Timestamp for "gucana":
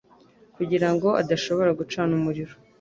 1.79-2.11